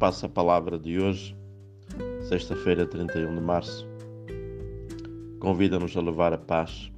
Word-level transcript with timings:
passa 0.00 0.24
a 0.24 0.30
palavra 0.30 0.78
de 0.78 0.98
hoje, 0.98 1.36
sexta-feira, 2.22 2.86
31 2.86 3.34
de 3.34 3.40
março, 3.42 3.86
convida-nos 5.38 5.94
a 5.94 6.00
levar 6.00 6.32
a 6.32 6.38
paz 6.38 6.90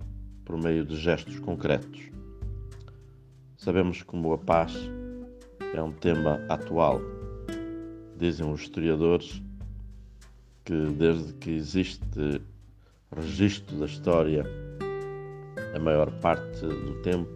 por 0.44 0.56
meio 0.56 0.84
de 0.84 0.94
gestos 0.94 1.40
concretos. 1.40 2.12
Sabemos 3.56 4.02
como 4.04 4.32
a 4.32 4.38
paz 4.38 4.72
é 5.74 5.82
um 5.82 5.90
tema 5.90 6.46
atual. 6.48 7.00
Dizem 8.16 8.48
os 8.48 8.60
historiadores 8.60 9.42
que 10.64 10.86
desde 10.96 11.32
que 11.32 11.50
existe 11.50 12.40
registro 13.16 13.78
da 13.78 13.86
história, 13.86 14.44
a 15.74 15.78
maior 15.80 16.08
parte 16.20 16.60
do 16.60 17.02
tempo 17.02 17.28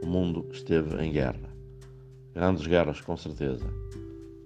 o 0.00 0.06
mundo 0.06 0.46
esteve 0.52 0.94
em 1.02 1.10
guerra. 1.10 1.50
Grandes 2.32 2.64
guerras, 2.68 3.00
com 3.00 3.16
certeza. 3.16 3.66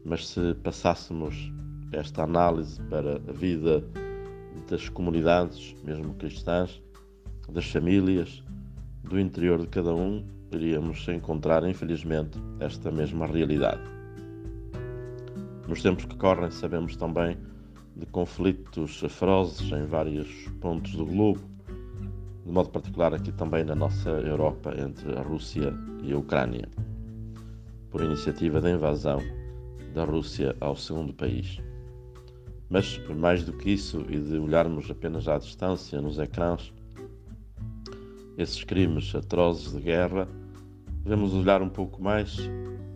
Mas 0.09 0.29
se 0.29 0.55
passássemos 0.63 1.53
esta 1.91 2.23
análise 2.23 2.81
para 2.83 3.17
a 3.17 3.33
vida 3.33 3.83
das 4.71 4.89
comunidades, 4.89 5.75
mesmo 5.83 6.15
cristãs, 6.15 6.81
das 7.49 7.69
famílias, 7.69 8.41
do 9.03 9.19
interior 9.19 9.61
de 9.61 9.67
cada 9.67 9.93
um, 9.93 10.25
iríamos 10.53 11.09
encontrar, 11.09 11.69
infelizmente, 11.69 12.39
esta 12.61 12.89
mesma 12.93 13.27
realidade. 13.27 13.83
Nos 15.67 15.83
tempos 15.83 16.05
que 16.05 16.15
correm, 16.15 16.53
sabemos 16.53 16.95
também 16.95 17.37
de 17.97 18.07
conflitos 18.07 19.03
ferozes 19.09 19.73
em 19.73 19.87
vários 19.87 20.29
pontos 20.61 20.95
do 20.95 21.05
globo, 21.05 21.41
de 22.45 22.53
modo 22.53 22.71
particular 22.71 23.13
aqui 23.13 23.33
também 23.33 23.65
na 23.65 23.75
nossa 23.75 24.11
Europa, 24.11 24.73
entre 24.79 25.19
a 25.19 25.23
Rússia 25.23 25.75
e 26.05 26.13
a 26.13 26.17
Ucrânia, 26.17 26.69
por 27.91 28.03
iniciativa 28.03 28.61
da 28.61 28.71
invasão 28.71 29.21
da 29.97 30.05
Rússia 30.05 30.55
ao 30.61 30.77
segundo 30.77 31.15
país. 31.15 31.59
Mas, 32.69 33.01
mais 33.17 33.43
do 33.45 33.55
que 33.55 33.71
isso, 33.71 34.05
e 34.11 34.19
de 34.19 34.37
olharmos 34.37 34.91
apenas 34.91 35.27
à 35.27 35.39
distância 35.39 36.03
nos 36.03 36.19
ecrãs, 36.19 36.71
esses 38.37 38.63
crimes 38.63 39.15
atrozes 39.15 39.73
de 39.73 39.81
guerra, 39.81 40.29
devemos 41.03 41.33
olhar 41.33 41.63
um 41.63 41.71
pouco 41.71 42.03
mais 42.03 42.37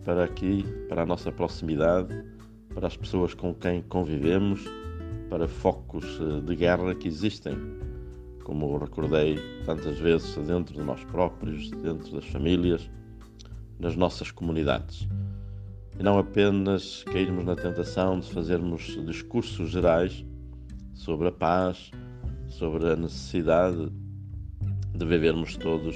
para 0.05 0.23
aqui, 0.23 0.63
para 0.87 1.01
a 1.01 1.05
nossa 1.05 1.31
proximidade, 1.31 2.23
para 2.75 2.85
as 2.85 2.95
pessoas 2.95 3.33
com 3.33 3.51
quem 3.51 3.81
convivemos, 3.81 4.63
para 5.27 5.47
focos 5.47 6.05
eh, 6.21 6.41
de 6.41 6.55
guerra 6.55 6.93
que 6.93 7.07
existem, 7.07 7.57
como 8.43 8.77
recordei 8.77 9.39
tantas 9.65 9.97
vezes 9.97 10.35
dentro 10.45 10.75
de 10.75 10.83
nós 10.83 11.03
próprios, 11.05 11.71
dentro 11.71 12.13
das 12.13 12.27
famílias, 12.27 12.87
nas 13.79 13.95
nossas 13.95 14.29
comunidades. 14.29 15.07
E 15.99 16.03
não 16.03 16.17
apenas 16.17 17.03
cairmos 17.03 17.45
na 17.45 17.55
tentação 17.55 18.19
de 18.19 18.31
fazermos 18.31 18.97
discursos 19.05 19.69
gerais 19.69 20.25
sobre 20.93 21.27
a 21.27 21.31
paz, 21.31 21.91
sobre 22.47 22.89
a 22.89 22.95
necessidade 22.95 23.91
de 24.95 25.05
vivermos 25.05 25.55
todos 25.57 25.95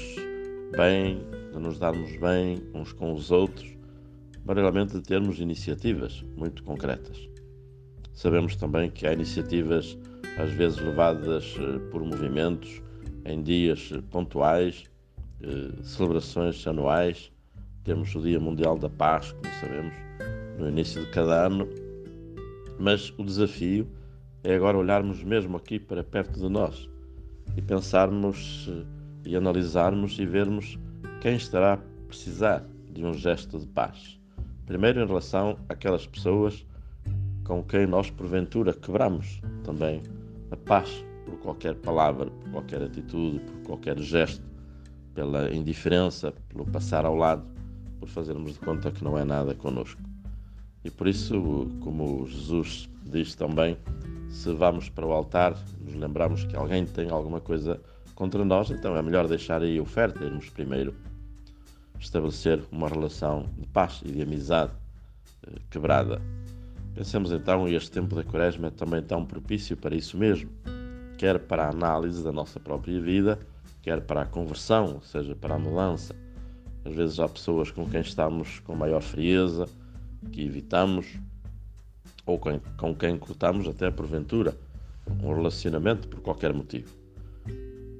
bem, 0.75 1.19
de 1.53 1.59
nos 1.59 1.79
darmos 1.79 2.15
bem 2.17 2.61
uns 2.73 2.91
com 2.91 3.13
os 3.13 3.31
outros, 3.31 3.75
mas 4.45 4.57
realmente 4.57 4.93
de 4.93 5.01
termos 5.01 5.39
iniciativas 5.39 6.23
muito 6.35 6.63
concretas. 6.63 7.29
Sabemos 8.13 8.55
também 8.55 8.89
que 8.89 9.05
há 9.05 9.13
iniciativas 9.13 9.97
às 10.37 10.51
vezes 10.51 10.79
levadas 10.79 11.55
eh, 11.59 11.79
por 11.91 12.03
movimentos 12.03 12.81
em 13.25 13.41
dias 13.41 13.91
pontuais, 14.09 14.85
eh, 15.41 15.83
celebrações 15.83 16.65
anuais. 16.67 17.31
Temos 17.85 18.15
o 18.15 18.19
Dia 18.19 18.39
Mundial 18.39 18.79
da 18.79 18.89
Paz, 18.89 19.31
como 19.31 19.53
sabemos, 19.61 19.93
no 20.57 20.67
início 20.67 21.05
de 21.05 21.11
cada 21.11 21.45
ano. 21.45 21.69
Mas 22.79 23.13
o 23.15 23.23
desafio 23.23 23.87
é 24.43 24.55
agora 24.55 24.75
olharmos 24.75 25.23
mesmo 25.23 25.55
aqui 25.55 25.79
para 25.79 26.03
perto 26.03 26.39
de 26.39 26.49
nós 26.49 26.89
e 27.55 27.61
pensarmos 27.61 28.67
eh, 28.71 29.29
e 29.29 29.35
analisarmos 29.35 30.17
e 30.17 30.25
vermos 30.25 30.79
quem 31.21 31.35
estará 31.35 31.73
a 31.73 31.77
precisar 32.07 32.65
de 32.91 33.05
um 33.05 33.13
gesto 33.13 33.59
de 33.59 33.67
paz. 33.67 34.19
Primeiro, 34.65 35.01
em 35.01 35.05
relação 35.05 35.55
àquelas 35.69 36.07
pessoas 36.07 36.65
com 37.43 37.63
quem 37.63 37.85
nós, 37.85 38.09
porventura, 38.09 38.73
quebramos 38.73 39.39
também 39.63 40.01
a 40.49 40.57
paz 40.57 41.05
por 41.23 41.37
qualquer 41.37 41.75
palavra, 41.75 42.31
por 42.31 42.49
qualquer 42.49 42.81
atitude, 42.81 43.39
por 43.41 43.61
qualquer 43.61 43.99
gesto, 43.99 44.43
pela 45.13 45.53
indiferença, 45.53 46.33
pelo 46.49 46.65
passar 46.65 47.05
ao 47.05 47.15
lado, 47.15 47.54
por 47.99 48.09
fazermos 48.09 48.53
de 48.53 48.59
conta 48.59 48.91
que 48.91 49.03
não 49.03 49.17
é 49.17 49.23
nada 49.23 49.53
conosco. 49.53 50.01
E 50.83 50.91
por 50.91 51.07
isso, 51.07 51.67
como 51.81 52.27
Jesus 52.27 52.89
diz 53.05 53.33
também, 53.35 53.77
se 54.29 54.53
vamos 54.53 54.89
para 54.89 55.05
o 55.05 55.11
altar, 55.11 55.57
nos 55.79 55.95
lembramos 55.95 56.43
que 56.43 56.55
alguém 56.55 56.85
tem 56.85 57.09
alguma 57.09 57.39
coisa 57.39 57.81
contra 58.13 58.43
nós, 58.45 58.69
então 58.69 58.95
é 58.95 59.01
melhor 59.01 59.27
deixar 59.27 59.61
aí 59.61 59.77
a 59.77 59.81
oferta, 59.81 60.23
irmos 60.23 60.49
primeiro 60.49 60.93
estabelecer 61.99 62.61
uma 62.71 62.87
relação 62.87 63.49
de 63.57 63.65
paz 63.67 64.01
e 64.05 64.11
de 64.11 64.21
amizade 64.21 64.71
eh, 65.47 65.59
quebrada. 65.69 66.21
Pensemos 66.93 67.31
então, 67.31 67.67
este 67.67 67.91
tempo 67.91 68.15
da 68.15 68.23
Quaresma 68.23 68.67
é 68.67 68.71
também 68.71 69.01
tão 69.01 69.25
propício 69.25 69.75
para 69.75 69.95
isso 69.95 70.17
mesmo, 70.17 70.49
quer 71.17 71.39
para 71.39 71.65
a 71.65 71.69
análise 71.69 72.23
da 72.23 72.31
nossa 72.31 72.59
própria 72.59 72.99
vida, 73.01 73.39
quer 73.81 74.01
para 74.01 74.21
a 74.21 74.25
conversão, 74.25 74.95
ou 74.95 75.01
seja, 75.01 75.35
para 75.35 75.55
a 75.55 75.59
mudança. 75.59 76.15
Às 76.85 76.93
vezes 76.93 77.19
há 77.19 77.27
pessoas 77.27 77.71
com 77.71 77.89
quem 77.89 78.01
estamos 78.01 78.59
com 78.59 78.75
maior 78.75 79.01
frieza, 79.01 79.67
que 80.31 80.43
evitamos, 80.43 81.07
ou 82.25 82.39
com 82.39 82.95
quem 82.95 83.17
cortamos 83.17 83.67
até 83.67 83.89
porventura 83.91 84.55
um 85.23 85.33
relacionamento 85.33 86.07
por 86.07 86.21
qualquer 86.21 86.53
motivo. 86.53 86.95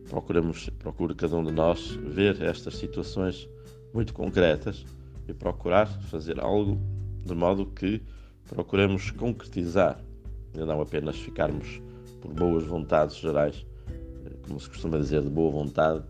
Procuramos, 0.09 0.69
procure 0.79 1.13
cada 1.16 1.35
um 1.35 1.44
de 1.44 1.51
nós 1.51 1.91
ver 1.91 2.41
estas 2.41 2.75
situações 2.75 3.47
muito 3.94 4.13
concretas 4.13 4.85
e 5.28 5.34
procurar 5.34 5.88
fazer 6.03 6.40
algo 6.40 6.79
de 7.25 7.34
modo 7.34 7.66
que 7.66 8.02
procuremos 8.47 9.12
concretizar 9.12 10.00
e 10.53 10.59
não 10.59 10.81
apenas 10.81 11.17
ficarmos 11.17 11.81
por 12.22 12.34
boas 12.34 12.63
vontades 12.63 13.17
gerais, 13.17 13.66
como 14.47 14.59
se 14.59 14.69
costuma 14.69 14.97
dizer, 14.97 15.22
de 15.22 15.29
boa 15.29 15.52
vontade, 15.52 16.03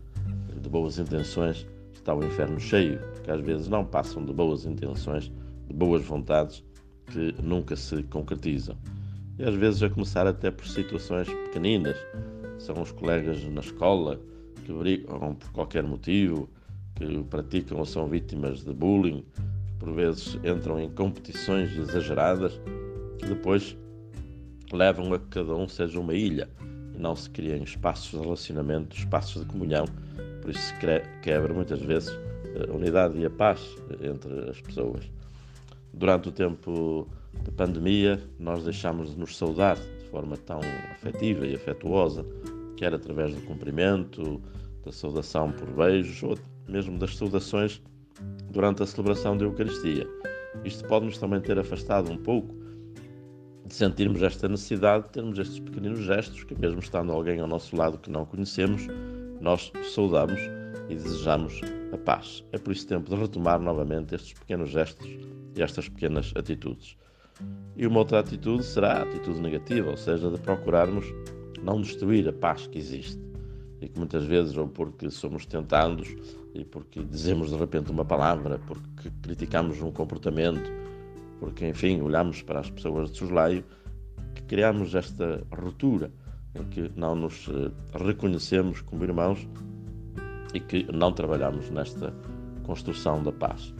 de 0.60 0.68
boas 0.68 0.98
intenções, 0.98 1.66
está 2.06 2.14
o 2.14 2.24
inferno 2.24 2.60
cheio, 2.60 3.00
porque 3.14 3.32
às 3.32 3.40
vezes 3.40 3.66
não 3.66 3.84
passam 3.84 4.24
de 4.24 4.32
boas 4.32 4.64
intenções, 4.64 5.24
de 5.66 5.74
boas 5.74 6.04
vontades 6.04 6.64
que 7.06 7.34
nunca 7.42 7.74
se 7.74 8.00
concretizam. 8.04 8.76
E 9.36 9.44
às 9.44 9.56
vezes 9.56 9.82
a 9.82 9.90
começar 9.90 10.24
até 10.24 10.52
por 10.52 10.68
situações 10.68 11.28
pequeninas, 11.28 11.96
são 12.58 12.80
os 12.80 12.92
colegas 12.92 13.42
na 13.46 13.60
escola 13.60 14.20
que 14.64 14.72
brigam 14.72 15.34
por 15.34 15.50
qualquer 15.50 15.82
motivo, 15.82 16.48
que 16.94 17.24
praticam 17.24 17.78
ou 17.78 17.84
são 17.84 18.06
vítimas 18.06 18.64
de 18.64 18.72
bullying, 18.72 19.24
que 19.66 19.74
por 19.80 19.92
vezes 19.92 20.38
entram 20.44 20.78
em 20.78 20.88
competições 20.88 21.76
exageradas, 21.76 22.60
que 23.18 23.26
depois 23.26 23.76
levam 24.72 25.12
a 25.12 25.18
que 25.18 25.26
cada 25.26 25.56
um 25.56 25.66
seja 25.66 25.98
uma 25.98 26.14
ilha 26.14 26.48
e 26.94 26.98
não 27.00 27.16
se 27.16 27.28
criem 27.28 27.64
espaços 27.64 28.12
de 28.12 28.24
relacionamento, 28.24 28.96
espaços 28.96 29.42
de 29.42 29.48
comunhão. 29.48 29.86
Por 30.46 30.54
isso 30.54 30.72
quebra 31.22 31.52
muitas 31.52 31.80
vezes 31.80 32.16
a 32.68 32.72
unidade 32.72 33.18
e 33.18 33.26
a 33.26 33.30
paz 33.30 33.76
entre 34.00 34.48
as 34.48 34.60
pessoas. 34.60 35.10
Durante 35.92 36.28
o 36.28 36.32
tempo 36.32 37.08
da 37.42 37.50
pandemia, 37.50 38.22
nós 38.38 38.62
deixámos 38.62 39.10
de 39.10 39.18
nos 39.18 39.36
saudar 39.36 39.74
de 39.74 40.08
forma 40.08 40.36
tão 40.36 40.60
afetiva 40.92 41.44
e 41.44 41.56
afetuosa, 41.56 42.24
quer 42.76 42.94
através 42.94 43.34
do 43.34 43.40
cumprimento, 43.40 44.40
da 44.84 44.92
saudação 44.92 45.50
por 45.50 45.68
beijos 45.68 46.22
ou 46.22 46.38
mesmo 46.68 46.96
das 46.96 47.16
saudações 47.16 47.82
durante 48.48 48.84
a 48.84 48.86
celebração 48.86 49.36
da 49.36 49.46
Eucaristia. 49.46 50.06
Isto 50.64 50.86
pode-nos 50.86 51.18
também 51.18 51.40
ter 51.40 51.58
afastado 51.58 52.08
um 52.08 52.18
pouco 52.18 52.54
de 53.64 53.74
sentirmos 53.74 54.22
esta 54.22 54.46
necessidade 54.46 55.06
de 55.06 55.10
termos 55.10 55.40
estes 55.40 55.58
pequeninos 55.58 56.04
gestos 56.04 56.44
que, 56.44 56.54
mesmo 56.54 56.78
estando 56.78 57.10
alguém 57.10 57.40
ao 57.40 57.48
nosso 57.48 57.74
lado 57.74 57.98
que 57.98 58.12
não 58.12 58.24
conhecemos, 58.24 58.86
nós 59.40 59.72
saudamos 59.94 60.40
e 60.88 60.94
desejamos 60.94 61.60
a 61.92 61.98
paz. 61.98 62.44
É 62.52 62.58
por 62.58 62.72
isso 62.72 62.86
tempo 62.86 63.10
de 63.10 63.16
retomar 63.16 63.60
novamente 63.60 64.14
estes 64.14 64.32
pequenos 64.32 64.70
gestos 64.70 65.08
e 65.54 65.62
estas 65.62 65.88
pequenas 65.88 66.32
atitudes. 66.36 66.96
E 67.76 67.86
uma 67.86 67.98
outra 67.98 68.20
atitude 68.20 68.64
será 68.64 68.94
a 68.94 69.02
atitude 69.02 69.40
negativa, 69.40 69.90
ou 69.90 69.96
seja, 69.96 70.30
de 70.30 70.38
procurarmos 70.38 71.06
não 71.62 71.80
destruir 71.80 72.28
a 72.28 72.32
paz 72.32 72.66
que 72.66 72.78
existe 72.78 73.20
e 73.80 73.88
que 73.88 73.98
muitas 73.98 74.24
vezes, 74.24 74.56
ou 74.56 74.66
porque 74.68 75.10
somos 75.10 75.44
tentados, 75.44 76.08
e 76.54 76.64
porque 76.64 77.02
dizemos 77.02 77.50
de 77.50 77.56
repente 77.56 77.90
uma 77.90 78.04
palavra, 78.04 78.58
porque 78.66 79.10
criticamos 79.22 79.82
um 79.82 79.92
comportamento, 79.92 80.70
porque, 81.38 81.68
enfim, 81.68 82.00
olhamos 82.00 82.40
para 82.40 82.60
as 82.60 82.70
pessoas 82.70 83.10
de 83.10 83.18
soslaio, 83.18 83.62
que 84.34 84.42
criamos 84.42 84.94
esta 84.94 85.42
ruptura 85.52 86.10
em 86.58 86.64
que 86.64 86.90
não 86.96 87.14
nos 87.14 87.48
eh, 87.48 87.70
reconhecemos 88.04 88.80
como 88.80 89.04
irmãos 89.04 89.46
e 90.54 90.60
que 90.60 90.90
não 90.92 91.12
trabalhamos 91.12 91.70
nesta 91.70 92.12
construção 92.64 93.22
da 93.22 93.32
paz. 93.32 93.74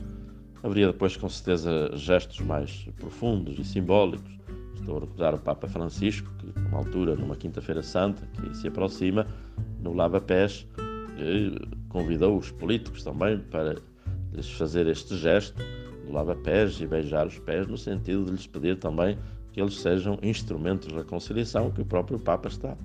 Haveria 0.63 0.89
depois, 0.89 1.17
com 1.17 1.29
certeza, 1.29 1.91
gestos 1.95 2.41
mais 2.41 2.89
profundos 2.99 3.59
e 3.59 3.65
simbólicos. 3.65 4.37
Estou 4.75 4.99
a 4.99 5.01
recordar 5.01 5.35
o 5.35 5.39
Papa 5.39 5.69
Francisco, 5.69 6.31
que, 6.39 6.61
numa 6.61 6.79
altura, 6.79 7.15
numa 7.15 7.37
Quinta-feira 7.37 7.83
Santa, 7.83 8.27
que 8.27 8.57
se 8.57 8.69
aproxima, 8.69 9.27
no 9.81 9.93
Lava 9.93 10.21
Pés, 10.21 10.67
convidou 11.89 12.37
os 12.37 12.51
políticos 12.51 13.03
também 13.03 13.39
para 13.39 13.77
lhes 14.33 14.51
fazer 14.53 14.87
este 14.87 15.17
gesto 15.17 15.61
do 16.05 16.13
lava-pés 16.13 16.81
e 16.81 16.87
beijar 16.87 17.27
os 17.27 17.39
pés, 17.39 17.67
no 17.67 17.77
sentido 17.77 18.27
de 18.27 18.33
lhes 18.33 18.47
pedir 18.47 18.79
também 18.79 19.19
que 19.57 19.63
eles 19.63 19.81
sejam 19.81 20.19
instrumentos 20.23 20.89
de 20.89 20.95
reconciliação, 20.95 21.71
que 21.71 21.81
o 21.81 21.85
próprio 21.87 22.19
Papa 22.19 22.47
está 22.47 22.77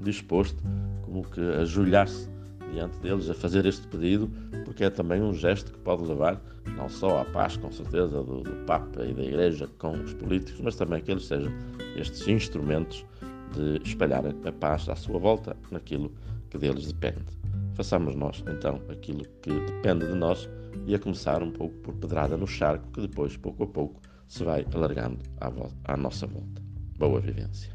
disposto, 0.00 0.56
como 1.02 1.22
que 1.22 1.38
a 1.38 1.60
ajoelhar-se 1.60 2.30
diante 2.72 2.98
deles 3.00 3.28
a 3.28 3.34
fazer 3.34 3.66
este 3.66 3.86
pedido, 3.88 4.30
porque 4.64 4.84
é 4.84 4.90
também 4.90 5.20
um 5.20 5.34
gesto 5.34 5.70
que 5.70 5.78
pode 5.80 6.02
levar 6.02 6.40
não 6.78 6.88
só 6.88 7.20
à 7.20 7.26
paz, 7.26 7.58
com 7.58 7.70
certeza, 7.70 8.22
do, 8.22 8.40
do 8.40 8.64
Papa 8.64 9.04
e 9.04 9.12
da 9.12 9.22
Igreja 9.22 9.68
com 9.78 10.00
os 10.02 10.14
políticos, 10.14 10.62
mas 10.62 10.76
também 10.76 11.02
que 11.02 11.10
eles 11.10 11.26
sejam 11.26 11.52
estes 11.94 12.26
instrumentos 12.26 13.04
de 13.52 13.86
espalhar 13.86 14.24
a 14.26 14.52
paz 14.52 14.88
à 14.88 14.96
sua 14.96 15.18
volta 15.18 15.54
naquilo 15.70 16.10
que 16.48 16.56
deles 16.56 16.86
depende. 16.86 17.26
Façamos 17.74 18.14
nós, 18.14 18.42
então, 18.48 18.80
aquilo 18.88 19.26
que 19.42 19.50
depende 19.50 20.06
de 20.06 20.14
nós 20.14 20.48
e 20.86 20.94
a 20.94 20.98
começar 20.98 21.42
um 21.42 21.50
pouco 21.50 21.74
por 21.80 21.94
pedrada 21.96 22.34
no 22.34 22.46
charco, 22.46 22.90
que 22.92 23.02
depois, 23.02 23.36
pouco 23.36 23.64
a 23.64 23.66
pouco, 23.66 24.00
se 24.26 24.44
vai 24.44 24.66
alargando 24.74 25.18
à, 25.40 25.50
à 25.92 25.96
nossa 25.96 26.26
volta. 26.26 26.62
Boa 26.98 27.20
vivência. 27.20 27.74